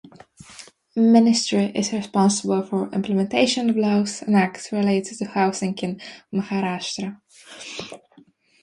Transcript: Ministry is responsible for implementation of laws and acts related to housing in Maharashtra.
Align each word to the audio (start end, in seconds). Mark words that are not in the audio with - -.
Ministry 0.95 1.65
is 1.75 1.93
responsible 1.93 2.63
for 2.63 2.89
implementation 2.89 3.69
of 3.69 3.77
laws 3.77 4.23
and 4.23 4.35
acts 4.35 4.71
related 4.71 5.19
to 5.19 5.25
housing 5.25 5.77
in 5.77 6.01
Maharashtra. 6.33 7.21